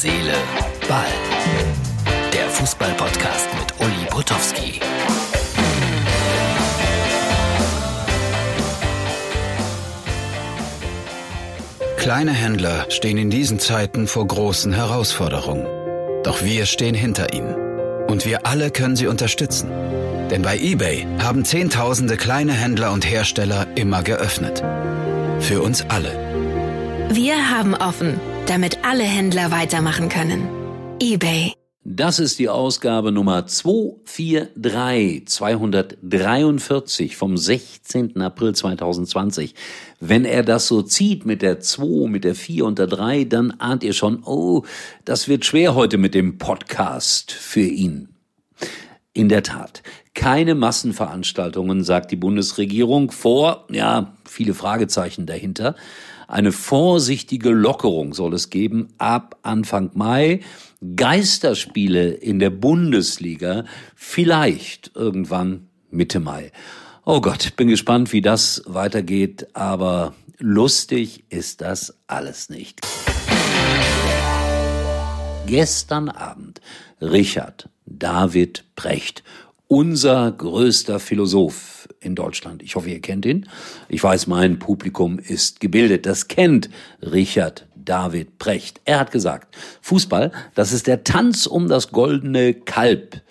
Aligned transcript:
Seele, 0.00 0.34
Ball. 0.88 1.06
Der 2.32 2.48
Fußball-Podcast 2.50 3.48
mit 3.58 3.80
Uli 3.80 4.06
Potowski. 4.08 4.78
Kleine 11.96 12.30
Händler 12.30 12.88
stehen 12.90 13.18
in 13.18 13.28
diesen 13.28 13.58
Zeiten 13.58 14.06
vor 14.06 14.28
großen 14.28 14.72
Herausforderungen. 14.72 15.66
Doch 16.22 16.44
wir 16.44 16.66
stehen 16.66 16.94
hinter 16.94 17.32
ihnen. 17.32 17.56
Und 18.06 18.24
wir 18.24 18.46
alle 18.46 18.70
können 18.70 18.94
sie 18.94 19.08
unterstützen. 19.08 19.68
Denn 20.30 20.42
bei 20.42 20.58
eBay 20.58 21.08
haben 21.20 21.44
Zehntausende 21.44 22.16
kleine 22.16 22.52
Händler 22.52 22.92
und 22.92 23.04
Hersteller 23.04 23.66
immer 23.74 24.04
geöffnet. 24.04 24.62
Für 25.40 25.60
uns 25.60 25.84
alle. 25.88 26.12
Wir 27.10 27.50
haben 27.50 27.74
offen, 27.74 28.20
damit 28.48 28.84
alle 28.84 29.04
Händler 29.04 29.50
weitermachen 29.50 30.08
können. 30.08 30.48
eBay. 31.00 31.52
Das 31.84 32.18
ist 32.18 32.38
die 32.38 32.50
Ausgabe 32.50 33.12
Nummer 33.12 33.46
243, 33.46 35.26
243 35.26 37.16
vom 37.16 37.38
16. 37.38 38.20
April 38.20 38.54
2020. 38.54 39.54
Wenn 39.98 40.26
er 40.26 40.42
das 40.42 40.66
so 40.68 40.82
zieht 40.82 41.24
mit 41.24 41.40
der 41.40 41.60
2, 41.60 42.08
mit 42.08 42.24
der 42.24 42.34
4 42.34 42.66
und 42.66 42.78
der 42.78 42.88
3, 42.88 43.24
dann 43.24 43.52
ahnt 43.52 43.84
ihr 43.84 43.94
schon, 43.94 44.22
oh, 44.24 44.64
das 45.06 45.28
wird 45.28 45.46
schwer 45.46 45.74
heute 45.74 45.96
mit 45.96 46.14
dem 46.14 46.36
Podcast 46.36 47.32
für 47.32 47.60
ihn. 47.60 48.10
In 49.14 49.30
der 49.30 49.42
Tat, 49.42 49.82
keine 50.18 50.56
Massenveranstaltungen, 50.56 51.84
sagt 51.84 52.10
die 52.10 52.16
Bundesregierung 52.16 53.12
vor, 53.12 53.66
ja, 53.70 54.14
viele 54.24 54.52
Fragezeichen 54.52 55.26
dahinter. 55.26 55.76
Eine 56.26 56.50
vorsichtige 56.50 57.50
Lockerung 57.50 58.14
soll 58.14 58.34
es 58.34 58.50
geben 58.50 58.88
ab 58.98 59.38
Anfang 59.42 59.92
Mai. 59.94 60.40
Geisterspiele 60.96 62.08
in 62.08 62.40
der 62.40 62.50
Bundesliga 62.50 63.64
vielleicht 63.94 64.90
irgendwann 64.96 65.68
Mitte 65.92 66.18
Mai. 66.18 66.50
Oh 67.04 67.20
Gott, 67.20 67.54
bin 67.54 67.68
gespannt, 67.68 68.12
wie 68.12 68.20
das 68.20 68.64
weitergeht, 68.66 69.46
aber 69.52 70.16
lustig 70.38 71.26
ist 71.30 71.60
das 71.60 71.96
alles 72.08 72.50
nicht. 72.50 72.80
Gestern 75.46 76.08
Abend 76.08 76.60
Richard 77.00 77.68
David 77.86 78.64
Brecht 78.74 79.22
unser 79.68 80.32
größter 80.32 80.98
Philosoph 80.98 81.88
in 82.00 82.14
Deutschland. 82.14 82.62
Ich 82.62 82.74
hoffe, 82.74 82.90
ihr 82.90 83.00
kennt 83.00 83.26
ihn. 83.26 83.46
Ich 83.88 84.02
weiß, 84.02 84.26
mein 84.26 84.58
Publikum 84.58 85.18
ist 85.18 85.60
gebildet. 85.60 86.06
Das 86.06 86.28
kennt 86.28 86.70
Richard 87.02 87.66
David 87.76 88.38
Brecht. 88.38 88.80
Er 88.84 88.98
hat 88.98 89.12
gesagt, 89.12 89.54
Fußball, 89.82 90.32
das 90.54 90.72
ist 90.72 90.86
der 90.86 91.04
Tanz 91.04 91.46
um 91.46 91.68
das 91.68 91.92
goldene 91.92 92.54
Kalb. 92.54 93.22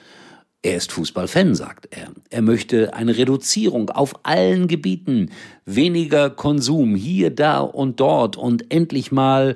Er 0.62 0.78
ist 0.78 0.92
Fußballfan, 0.92 1.56
sagt 1.56 1.88
er. 1.92 2.10
Er 2.30 2.42
möchte 2.42 2.94
eine 2.94 3.18
Reduzierung 3.18 3.90
auf 3.90 4.14
allen 4.24 4.68
Gebieten, 4.68 5.30
weniger 5.66 6.30
Konsum 6.30 6.96
hier, 6.96 7.30
da 7.30 7.60
und 7.60 8.00
dort 8.00 8.38
und 8.38 8.72
endlich 8.72 9.12
mal, 9.12 9.56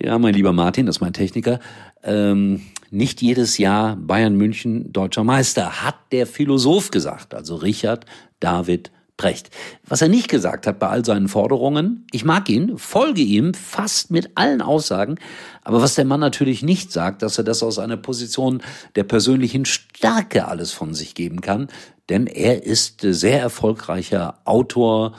ja, 0.00 0.18
mein 0.18 0.34
lieber 0.34 0.52
Martin, 0.52 0.86
das 0.86 0.96
ist 0.96 1.00
mein 1.00 1.12
Techniker, 1.12 1.58
ähm, 2.04 2.62
nicht 2.92 3.22
jedes 3.22 3.58
Jahr 3.58 3.96
Bayern 3.96 4.36
München 4.36 4.92
deutscher 4.92 5.24
Meister, 5.24 5.82
hat 5.82 5.96
der 6.12 6.26
Philosoph 6.26 6.90
gesagt, 6.90 7.34
also 7.34 7.56
Richard 7.56 8.04
David 8.38 8.92
Brecht. 9.16 9.50
Was 9.86 10.02
er 10.02 10.08
nicht 10.08 10.28
gesagt 10.28 10.66
hat 10.66 10.78
bei 10.78 10.88
all 10.88 11.04
seinen 11.04 11.28
Forderungen, 11.28 12.06
ich 12.12 12.24
mag 12.24 12.48
ihn, 12.50 12.76
folge 12.76 13.22
ihm 13.22 13.54
fast 13.54 14.10
mit 14.10 14.32
allen 14.34 14.60
Aussagen, 14.60 15.16
aber 15.64 15.80
was 15.80 15.94
der 15.94 16.04
Mann 16.04 16.20
natürlich 16.20 16.62
nicht 16.62 16.92
sagt, 16.92 17.22
dass 17.22 17.38
er 17.38 17.44
das 17.44 17.62
aus 17.62 17.78
einer 17.78 17.96
Position 17.96 18.62
der 18.94 19.04
persönlichen 19.04 19.64
Stärke 19.64 20.46
alles 20.46 20.72
von 20.72 20.92
sich 20.92 21.14
geben 21.14 21.40
kann, 21.40 21.68
denn 22.08 22.26
er 22.26 22.64
ist 22.64 23.00
sehr 23.00 23.40
erfolgreicher 23.40 24.38
Autor, 24.44 25.14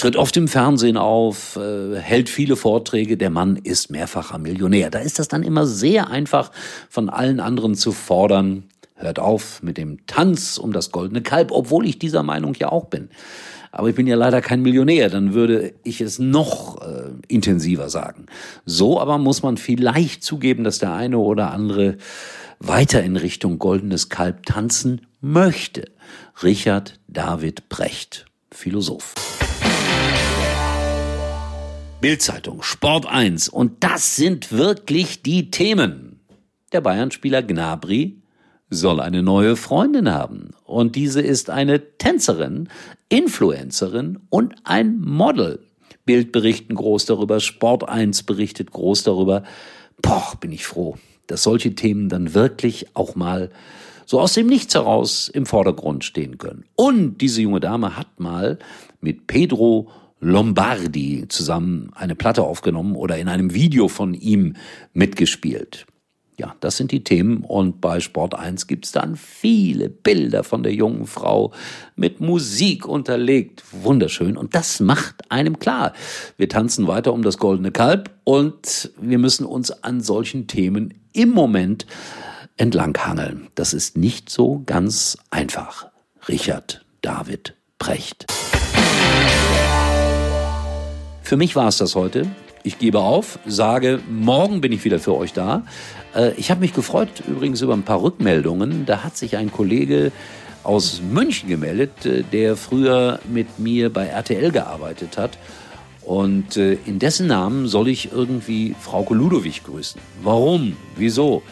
tritt 0.00 0.16
oft 0.16 0.36
im 0.36 0.48
Fernsehen 0.48 0.96
auf, 0.96 1.56
äh, 1.56 1.96
hält 1.96 2.28
viele 2.28 2.56
Vorträge, 2.56 3.16
der 3.16 3.30
Mann 3.30 3.56
ist 3.56 3.90
mehrfacher 3.90 4.38
Millionär. 4.38 4.90
Da 4.90 4.98
ist 4.98 5.18
das 5.18 5.28
dann 5.28 5.42
immer 5.42 5.66
sehr 5.66 6.10
einfach 6.10 6.50
von 6.88 7.08
allen 7.08 7.40
anderen 7.40 7.74
zu 7.74 7.92
fordern, 7.92 8.64
hört 8.94 9.18
auf 9.18 9.62
mit 9.62 9.76
dem 9.76 10.06
Tanz 10.06 10.58
um 10.58 10.72
das 10.72 10.90
goldene 10.90 11.22
Kalb, 11.22 11.50
obwohl 11.52 11.86
ich 11.86 11.98
dieser 11.98 12.22
Meinung 12.22 12.54
ja 12.58 12.70
auch 12.70 12.86
bin. 12.86 13.10
Aber 13.72 13.88
ich 13.88 13.94
bin 13.94 14.06
ja 14.06 14.16
leider 14.16 14.40
kein 14.40 14.62
Millionär, 14.62 15.10
dann 15.10 15.32
würde 15.32 15.74
ich 15.84 16.00
es 16.00 16.18
noch 16.18 16.80
äh, 16.80 17.10
intensiver 17.28 17.88
sagen. 17.88 18.26
So 18.64 19.00
aber 19.00 19.18
muss 19.18 19.42
man 19.42 19.56
vielleicht 19.56 20.24
zugeben, 20.24 20.64
dass 20.64 20.78
der 20.78 20.92
eine 20.92 21.18
oder 21.18 21.52
andere 21.52 21.96
weiter 22.58 23.02
in 23.02 23.16
Richtung 23.16 23.58
goldenes 23.58 24.08
Kalb 24.08 24.46
tanzen 24.46 25.02
möchte. 25.20 25.90
Richard 26.42 26.98
David 27.06 27.68
Brecht, 27.68 28.26
Philosoph. 28.50 29.29
Bildzeitung, 32.00 32.62
Sport 32.62 33.04
1. 33.06 33.50
Und 33.50 33.84
das 33.84 34.16
sind 34.16 34.52
wirklich 34.52 35.20
die 35.20 35.50
Themen. 35.50 36.20
Der 36.72 36.80
Bayern-Spieler 36.80 37.42
Gnabry 37.42 38.22
soll 38.70 39.00
eine 39.00 39.22
neue 39.22 39.54
Freundin 39.54 40.10
haben. 40.10 40.52
Und 40.64 40.96
diese 40.96 41.20
ist 41.20 41.50
eine 41.50 41.98
Tänzerin, 41.98 42.70
Influencerin 43.10 44.18
und 44.30 44.54
ein 44.64 44.98
Model. 45.02 45.60
Bild 46.06 46.32
berichten 46.32 46.74
groß 46.74 47.04
darüber, 47.04 47.38
Sport 47.38 47.86
1 47.86 48.22
berichtet 48.22 48.70
groß 48.70 49.02
darüber. 49.02 49.42
Boah, 50.00 50.32
bin 50.40 50.52
ich 50.52 50.64
froh, 50.64 50.96
dass 51.26 51.42
solche 51.42 51.74
Themen 51.74 52.08
dann 52.08 52.32
wirklich 52.32 52.86
auch 52.94 53.14
mal 53.14 53.50
so 54.06 54.20
aus 54.20 54.32
dem 54.32 54.46
Nichts 54.46 54.74
heraus 54.74 55.28
im 55.28 55.44
Vordergrund 55.44 56.04
stehen 56.04 56.38
können. 56.38 56.64
Und 56.76 57.18
diese 57.18 57.42
junge 57.42 57.60
Dame 57.60 57.98
hat 57.98 58.18
mal 58.18 58.58
mit 59.02 59.26
Pedro 59.26 59.90
Lombardi 60.20 61.26
zusammen 61.28 61.90
eine 61.94 62.14
Platte 62.14 62.42
aufgenommen 62.42 62.94
oder 62.94 63.18
in 63.18 63.28
einem 63.28 63.54
Video 63.54 63.88
von 63.88 64.14
ihm 64.14 64.54
mitgespielt. 64.92 65.86
Ja, 66.36 66.54
das 66.60 66.78
sind 66.78 66.90
die 66.90 67.04
Themen 67.04 67.44
und 67.44 67.82
bei 67.82 68.00
Sport 68.00 68.34
1 68.34 68.66
gibt's 68.66 68.92
dann 68.92 69.16
viele 69.16 69.90
Bilder 69.90 70.42
von 70.42 70.62
der 70.62 70.72
jungen 70.72 71.06
Frau 71.06 71.52
mit 71.96 72.22
Musik 72.22 72.88
unterlegt. 72.88 73.62
Wunderschön 73.72 74.38
und 74.38 74.54
das 74.54 74.80
macht 74.80 75.30
einem 75.30 75.58
klar. 75.58 75.92
Wir 76.38 76.48
tanzen 76.48 76.86
weiter 76.86 77.12
um 77.12 77.22
das 77.22 77.36
goldene 77.36 77.72
Kalb 77.72 78.10
und 78.24 78.90
wir 78.98 79.18
müssen 79.18 79.44
uns 79.44 79.70
an 79.70 80.00
solchen 80.00 80.46
Themen 80.46 80.94
im 81.12 81.28
Moment 81.28 81.84
entlanghangeln. 82.56 83.48
Das 83.54 83.74
ist 83.74 83.98
nicht 83.98 84.30
so 84.30 84.62
ganz 84.64 85.18
einfach. 85.30 85.88
Richard 86.26 86.86
David 87.02 87.54
Brecht. 87.78 88.26
Für 91.30 91.36
mich 91.36 91.54
war 91.54 91.68
es 91.68 91.78
das 91.78 91.94
heute. 91.94 92.26
Ich 92.64 92.80
gebe 92.80 92.98
auf, 92.98 93.38
sage, 93.46 94.00
morgen 94.10 94.60
bin 94.60 94.72
ich 94.72 94.84
wieder 94.84 94.98
für 94.98 95.14
euch 95.14 95.32
da. 95.32 95.62
Äh, 96.12 96.32
ich 96.32 96.50
habe 96.50 96.58
mich 96.60 96.72
gefreut 96.72 97.22
übrigens 97.28 97.60
über 97.60 97.72
ein 97.72 97.84
paar 97.84 98.02
Rückmeldungen. 98.02 98.84
Da 98.84 99.04
hat 99.04 99.16
sich 99.16 99.36
ein 99.36 99.52
Kollege 99.52 100.10
aus 100.64 101.00
München 101.08 101.48
gemeldet, 101.48 102.04
äh, 102.04 102.24
der 102.24 102.56
früher 102.56 103.20
mit 103.32 103.60
mir 103.60 103.92
bei 103.92 104.06
RTL 104.06 104.50
gearbeitet 104.50 105.18
hat. 105.18 105.38
Und 106.02 106.56
äh, 106.56 106.76
in 106.84 106.98
dessen 106.98 107.28
Namen 107.28 107.68
soll 107.68 107.86
ich 107.86 108.10
irgendwie 108.10 108.74
Frauke 108.80 109.14
Ludowig 109.14 109.62
grüßen. 109.62 110.00
Warum? 110.24 110.76
Wieso? 110.96 111.44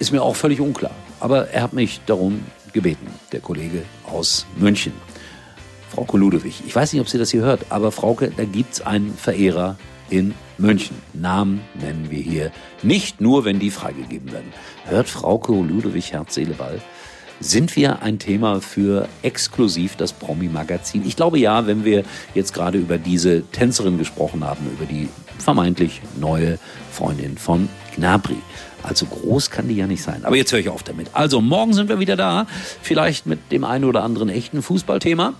Ist 0.00 0.10
mir 0.10 0.20
auch 0.20 0.34
völlig 0.34 0.60
unklar. 0.60 0.96
Aber 1.20 1.46
er 1.50 1.62
hat 1.62 1.74
mich 1.74 2.00
darum 2.06 2.40
gebeten, 2.72 3.06
der 3.30 3.38
Kollege 3.38 3.84
aus 4.04 4.46
München. 4.56 4.94
Frauke 5.90 6.16
Ludewig. 6.16 6.62
Ich 6.66 6.74
weiß 6.74 6.92
nicht, 6.92 7.00
ob 7.00 7.08
sie 7.08 7.18
das 7.18 7.30
hier 7.30 7.42
hört, 7.42 7.66
aber 7.70 7.90
Frauke, 7.90 8.32
da 8.36 8.44
gibt's 8.44 8.80
einen 8.80 9.12
Verehrer 9.14 9.76
in 10.08 10.34
München. 10.56 10.96
Namen 11.12 11.62
nennen 11.80 12.10
wir 12.10 12.20
hier 12.20 12.52
nicht 12.82 13.20
nur, 13.20 13.44
wenn 13.44 13.58
die 13.58 13.70
freigegeben 13.70 14.32
werden. 14.32 14.52
Hört 14.86 15.08
Frauke 15.08 15.52
Ludewig 15.52 16.12
Herz, 16.12 16.34
Seele, 16.34 16.54
Ball? 16.54 16.80
Sind 17.40 17.74
wir 17.74 18.02
ein 18.02 18.18
Thema 18.18 18.60
für 18.60 19.08
exklusiv 19.22 19.96
das 19.96 20.12
Promi-Magazin? 20.12 21.06
Ich 21.06 21.16
glaube 21.16 21.38
ja, 21.38 21.66
wenn 21.66 21.84
wir 21.84 22.04
jetzt 22.34 22.52
gerade 22.52 22.78
über 22.78 22.98
diese 22.98 23.42
Tänzerin 23.50 23.98
gesprochen 23.98 24.44
haben, 24.44 24.66
über 24.70 24.84
die 24.84 25.08
vermeintlich 25.38 26.02
neue 26.20 26.58
Freundin 26.92 27.38
von 27.38 27.68
Gnabry. 27.96 28.36
Also 28.82 29.06
groß 29.06 29.50
kann 29.50 29.68
die 29.68 29.76
ja 29.76 29.86
nicht 29.86 30.02
sein. 30.02 30.24
Aber 30.24 30.36
jetzt 30.36 30.52
höre 30.52 30.60
ich 30.60 30.68
auf 30.68 30.82
damit. 30.82 31.08
Also 31.14 31.40
morgen 31.40 31.72
sind 31.72 31.88
wir 31.88 31.98
wieder 31.98 32.16
da. 32.16 32.46
Vielleicht 32.82 33.26
mit 33.26 33.50
dem 33.50 33.64
einen 33.64 33.84
oder 33.84 34.02
anderen 34.04 34.28
echten 34.28 34.62
Fußballthema. 34.62 35.34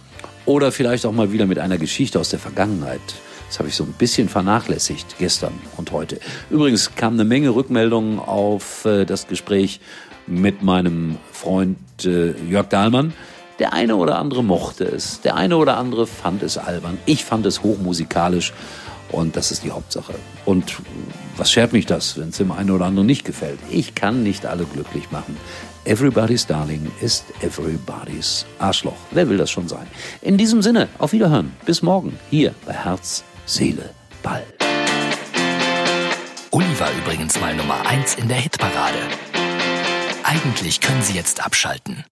Oder 0.50 0.72
vielleicht 0.72 1.06
auch 1.06 1.12
mal 1.12 1.30
wieder 1.30 1.46
mit 1.46 1.60
einer 1.60 1.78
Geschichte 1.78 2.18
aus 2.18 2.30
der 2.30 2.40
Vergangenheit. 2.40 3.00
Das 3.46 3.60
habe 3.60 3.68
ich 3.68 3.76
so 3.76 3.84
ein 3.84 3.92
bisschen 3.92 4.28
vernachlässigt 4.28 5.14
gestern 5.20 5.52
und 5.76 5.92
heute. 5.92 6.18
Übrigens 6.50 6.96
kam 6.96 7.12
eine 7.12 7.24
Menge 7.24 7.50
Rückmeldungen 7.50 8.18
auf 8.18 8.84
äh, 8.84 9.04
das 9.04 9.28
Gespräch 9.28 9.78
mit 10.26 10.60
meinem 10.60 11.18
Freund 11.30 11.78
äh, 12.04 12.32
Jörg 12.48 12.66
Dahlmann. 12.66 13.12
Der 13.60 13.74
eine 13.74 13.94
oder 13.94 14.18
andere 14.18 14.42
mochte 14.42 14.86
es, 14.86 15.20
der 15.20 15.36
eine 15.36 15.56
oder 15.56 15.76
andere 15.76 16.08
fand 16.08 16.42
es 16.42 16.58
albern. 16.58 16.98
Ich 17.06 17.24
fand 17.24 17.46
es 17.46 17.62
hochmusikalisch 17.62 18.52
und 19.12 19.36
das 19.36 19.50
ist 19.50 19.64
die 19.64 19.70
Hauptsache. 19.70 20.14
Und 20.44 20.76
was 21.36 21.50
schert 21.50 21.72
mich 21.72 21.86
das, 21.86 22.18
wenn 22.18 22.30
es 22.30 22.36
dem 22.36 22.52
einen 22.52 22.70
oder 22.70 22.86
anderen 22.86 23.06
nicht 23.06 23.24
gefällt? 23.24 23.58
Ich 23.70 23.94
kann 23.94 24.22
nicht 24.22 24.46
alle 24.46 24.64
glücklich 24.64 25.10
machen. 25.10 25.36
Everybody's 25.84 26.46
Darling 26.46 26.90
ist 27.00 27.24
Everybody's 27.40 28.44
Arschloch. 28.58 28.96
Wer 29.12 29.28
will 29.28 29.38
das 29.38 29.50
schon 29.50 29.68
sein? 29.68 29.86
In 30.20 30.36
diesem 30.36 30.62
Sinne, 30.62 30.88
auf 30.98 31.12
Wiederhören. 31.12 31.52
Bis 31.64 31.82
morgen 31.82 32.18
hier 32.30 32.54
bei 32.66 32.72
Herz, 32.72 33.24
Seele, 33.46 33.90
Ball. 34.22 34.44
Uli 36.50 36.78
war 36.78 36.90
übrigens 36.98 37.40
mal 37.40 37.54
Nummer 37.54 37.86
1 37.86 38.16
in 38.16 38.28
der 38.28 38.38
Hitparade. 38.38 38.98
Eigentlich 40.24 40.80
können 40.80 41.02
Sie 41.02 41.14
jetzt 41.14 41.44
abschalten. 41.44 42.04